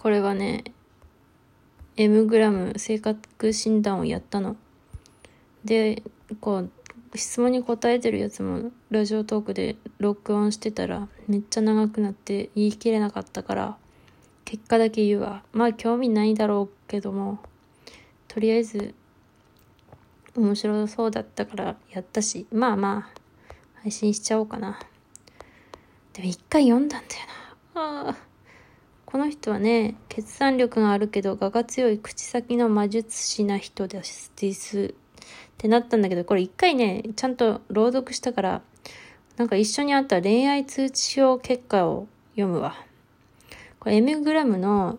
[0.00, 0.64] これはね
[1.98, 4.56] M グラム性格診断をやったの。
[5.62, 6.02] で
[6.40, 6.70] こう
[7.14, 13.76] 質問に答えてるやつもラジオトークで録音してたらめっちゃ長くなって言い切れなかったから
[14.46, 15.42] 結果だけ言うわ。
[15.52, 17.38] まあ興味ないだろうけども
[18.26, 18.94] とりあえず
[20.34, 23.20] 面白そうだったからやったしまあまあ
[23.82, 24.80] 配信しちゃおうかな。
[26.14, 27.20] でも一回読んだんだよ
[27.74, 28.08] な。
[28.08, 28.29] あ
[29.10, 34.30] この人はね決断力があるけど我が強い口先の魔術師な人です。
[34.36, 38.62] ってなったんだけど、これ一回ね、ちゃんと朗読したから、
[39.36, 42.74] なんか一緒にあった恋愛通知表結果を読むわ。
[43.78, 44.98] これ M グラムの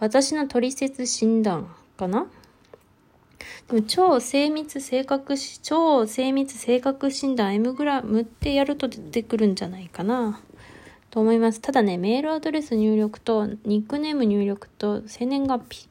[0.00, 2.26] 私の取説診断かな？
[3.68, 10.40] でも超精密性格し、超精密性格診断 M グラムってやると出てくるんじゃないかな。
[11.14, 11.60] と思います。
[11.60, 15.88] ただね、メールアドレス入力とニックネーム入力と生年月日。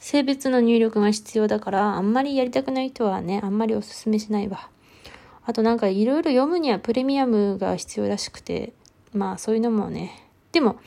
[0.00, 4.68] 性別の入力が必要だから、あんまりやりたくない人はね、あんまりおすすめしないわ。
[5.44, 8.72] あとなんかいろいろ読むにはプレミアムが必要らしくて、
[9.12, 10.10] まあそういうのもね。
[10.50, 10.80] でも、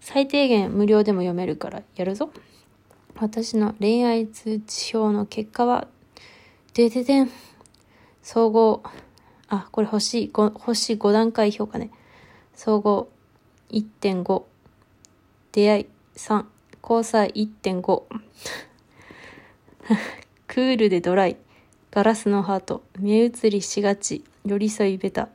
[0.00, 2.32] 最低限無料でも読めるからやるぞ。
[3.14, 5.86] 私の恋愛通知表の結果は、
[6.74, 7.30] でででん。
[8.24, 8.82] 総合、
[9.46, 11.92] あ、これ星5、星5段階評価ね。
[12.54, 13.08] 総合
[13.70, 14.44] 1.5。
[15.52, 15.86] 出会い。
[16.16, 16.44] 3。
[16.82, 17.30] 交際。
[17.32, 18.02] 1.5
[20.46, 21.36] クールでドライ。
[21.90, 22.82] ガラスのハート。
[22.98, 24.24] 目移りしがち。
[24.44, 25.28] 寄り添いベタ。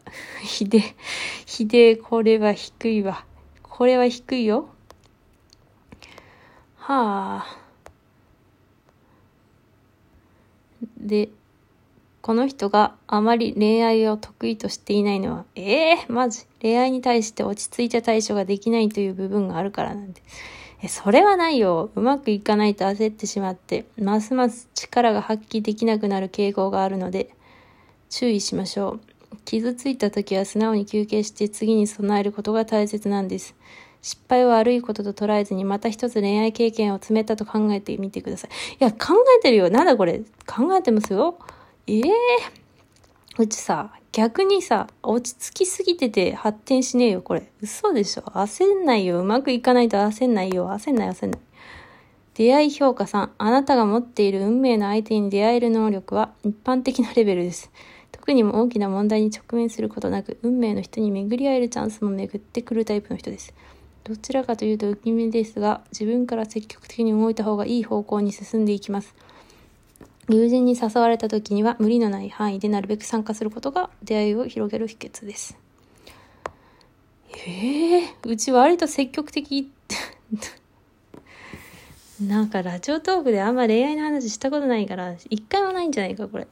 [0.44, 0.95] ひで
[1.45, 3.26] ひでこれは低いわ。
[3.64, 4.70] これは低いよ。
[6.76, 7.58] はあ。
[10.98, 11.30] で
[12.22, 16.45] この人があまり恋愛を得意としていないのは、ええー、マジ？
[16.61, 20.22] 恋愛に対して落ち着いた対処ができないという部分があるからなんで。
[20.81, 21.92] え、それはないよ。
[21.95, 27.34] うまくいかないと焦ってしまって、ますます力が発揮できなくなる傾向があるので、
[28.10, 28.99] 注意しましょ
[29.33, 29.38] う。
[29.45, 33.55] 傷ついた時は素直に休憩して次に備えることが大切なんです。
[34.02, 38.49] 失敗を悪いことと捉えずにまた一つ恋愛経験を積めたと考えてみてください。
[38.52, 39.70] いや、考えてるよ。
[39.70, 40.20] なんだこれ？
[40.48, 41.38] 考えてますよ。
[41.92, 47.52] ええー、うちさ、逆にさ、落ち着きすぎてて発展しねえよ、これ。
[47.64, 49.20] 嘘でしょ焦んないよ。
[49.20, 50.70] うまくいかないと焦んないよ。
[50.70, 51.42] 焦んない、焦んない。
[52.36, 53.30] 出会い評価3。
[53.39, 57.72] あなたが持っている運命の相手に出会える能力は一般的なレベルです。
[58.11, 63.52] 特にも大きな問題に直面することなく、運命の人に巡り合えるチャンスも巡ってくるタイプの人です。
[64.04, 69.16] どちらかというと受け身ですが、自分から積極的に動いた方がいい方向に進んでいきます。
[70.30, 75.58] 友人に誘われた時には無理のない範囲でなるべく参加することが出会いを広げる秘訣です。
[77.48, 79.72] ええー、うち割と積極的
[82.22, 86.48] なんかラジオトークであんま恋愛の話したことないから、一回もないんじゃないか、これ。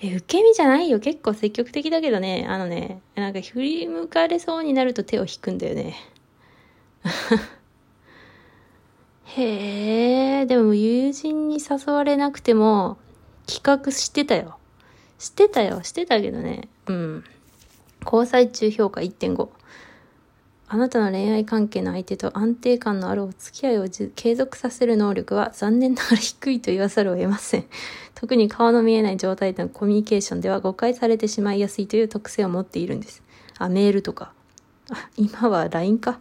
[0.00, 1.00] え、受け身じゃないよ。
[1.00, 5.96] 結構積極的だけどね、あのね、なんか振り向かれそうになると手を引くんだよね。
[9.24, 12.98] へえ、でも友人に誘われなくても
[13.46, 14.58] 企画してたよ。
[15.18, 16.68] してたよ、してたけどね。
[16.86, 17.24] うん。
[18.04, 19.48] 交際中評価1.5。
[20.68, 27.66] あなたの恋愛関係の相手と安定感のあるお付き合いを継続させる能力は残念ながら低いと言わざるを得ません。
[28.16, 33.22] 特に顔の見えない状態でのコミュニケーションでは誤解されてしまいやすいという特性を持っているんです。
[33.58, 34.32] あ、メールとか。
[34.90, 36.20] あ、今は LINE か。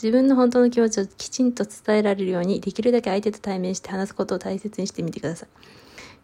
[0.00, 5.48] 自分の本当の気持ちをきちんと伝えられるように、できるだけ相手と対面して話すことを大切にしてみてください。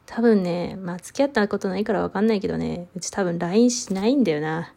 [0.06, 4.72] 多分ね、まあ付き合ったことないからわかんないけどね、うち多分 LINE しないんだよな。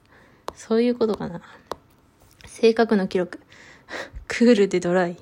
[0.56, 1.41] そういうことかな。
[2.46, 3.40] 性格の記録。
[4.28, 5.18] クールでドライ。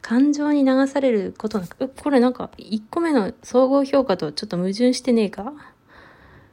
[0.00, 5.52] 感情に流されることなく、これなんか1個目の総合評価とちょっと矛盾してねえか？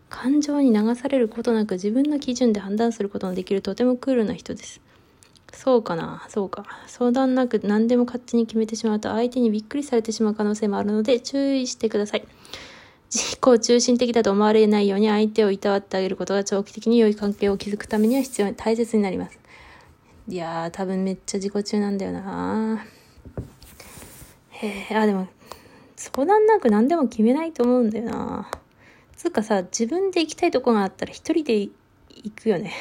[0.10, 4.82] 感情に流されることなく自分の基準で判断することのできるとてもクールな人です。
[5.54, 6.66] そうかなそうか。
[6.88, 12.28] 相談なく何でも勝手に決めてしまうと相手にびっくりされてしまう可能性もあるので注意してください。
[13.12, 19.40] 自己中心的だと思われないように相手をいたわってあげることが長期的に良い関係を築くためには必要大切になります。
[20.28, 22.86] いやー、多分めっちゃ自己中なんだよな
[24.52, 25.28] へえ、あ、でも、
[25.96, 28.52] 相談なく何でも決めないと思うんだよな
[29.18, 31.72] つうかさ、自分で行きたいとこがあったら一人で行
[32.30, 32.74] くよね。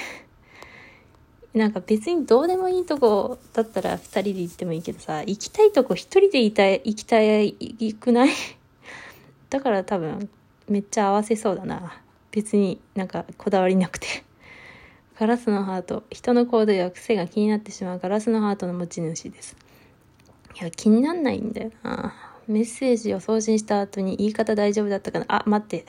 [1.59, 8.31] なんか別にどうでもいいとこだったら二人で行ってもいいけどさ、行きたいとこ一人でいたい、行きたい、行くない？
[9.51, 10.29] だから多分
[10.69, 12.01] めっちゃ合わせそうだな。
[12.31, 14.07] 別になんかこだわりなくて。
[15.19, 16.05] ガラスのハート。
[16.11, 19.57] 人の行動や癖が気になってしまうガラスのハートの持ち主です。
[20.61, 22.15] いや、気になんないんだよな。
[22.47, 25.27] メッセージを送信した後に言い方大丈夫だったかな。
[25.29, 25.85] あ、待って。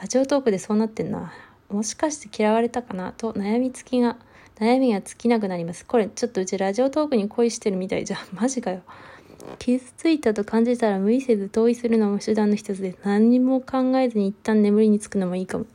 [0.00, 1.32] ラジオトークでそうなってんな。
[1.68, 3.12] もしかして嫌われたかな？
[3.12, 4.16] と悩みつきが、
[4.60, 5.86] 悩みが尽きなくなります。
[5.86, 8.20] これ、ちょっとうちラジオトークに恋してるみたいじゃん。
[8.34, 8.82] マジかよ。
[9.58, 15.66] 傷ついたと感じたら無理せず同意するのも手段の一つで何も考えずに一旦眠りにつくのもいいかも。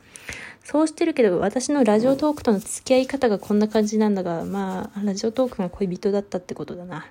[0.62, 7.06] そうしてるけど、私のラジオトークとの付き合い方がこんな感じなんだが、まあ、ラジオトークが恋人だったってことだな。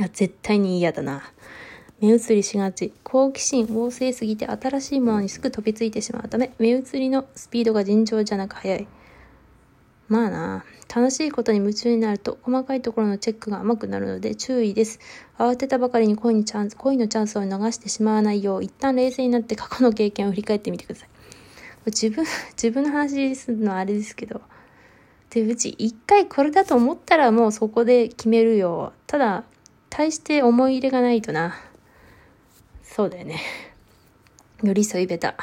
[0.00, 1.32] あ絶対に嫌だな。
[2.00, 2.92] 目移りしがち。
[3.02, 8.86] 好奇心旺盛すぎて新しいものにすぐ飛びついてしまうため、目移りのスピードが尋常じゃなく速い。
[10.08, 10.64] まあな、
[10.94, 15.00] 楽しいことに夢中になると細かいところのチェックが甘くなるので注意です。
[15.36, 21.08] 慌てたばかりに恋にチャンス、恋のチャンスを逃してしまわないよう、一旦冷静になって過去の経験を振り返ってみてください。
[21.86, 24.40] 自分、自分の話するのはあれですけど。
[25.30, 28.92] で、うち一回これだと思ったらもうそこで決めるよ。
[29.06, 29.44] ただ、
[29.90, 31.56] 大して思い入れがないとな。
[32.82, 33.40] そうだよね。
[34.62, 35.36] 寄り添いベタ。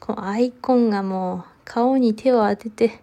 [0.00, 3.00] このアイコンがもう顔に手を当てて、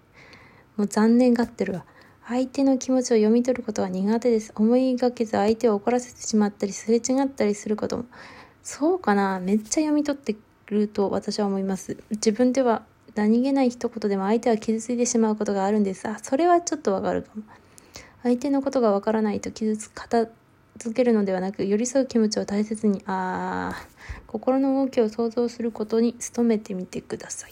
[0.79, 1.85] もう残念がってるわ。
[2.25, 4.53] 相手の気持ちを読み取ることは苦手です。
[4.55, 8.05] 思いがけず相手を怒らせてしまったり、すれ違ったりすることも。
[8.63, 10.37] そうかなめっちゃ読み取って
[10.67, 11.97] ると私は思います。
[12.11, 12.83] 自分では
[13.13, 16.07] 何気ない一言でも相手は傷ついてしまうことがあるんです。
[16.07, 17.43] あ、それはちょっとわかるかも。
[18.23, 20.29] 相手のことがわからないと傷つ片
[20.77, 23.73] 付けるのではなく寄り添う気持ちを大切にあ
[24.27, 27.51] 心の動きを想像することに努めてみてください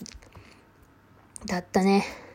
[1.46, 2.27] だったね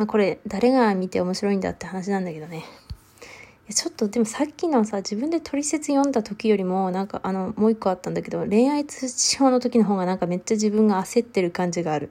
[0.00, 2.64] まあこれ誰が見て面白いんだって話なんだけどね
[3.68, 12.10] ちょっとでもさっきのさ自分で取説読んだ時よりもなんかあのもう一個あったんだけど恋愛通知表の時の方がなんかめっちゃ自分が焦ってる感じがある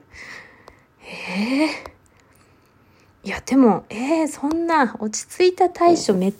[1.02, 1.90] ええー？
[3.22, 6.34] いや、でも、えー、そんな、落ち着いた対処めっ、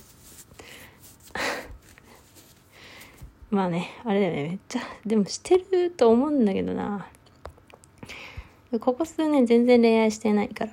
[3.50, 7.06] まあね、あれだよね、めっちゃ、でもしてると思うんだけどな。
[8.80, 10.72] ここ数年全然恋愛してないから。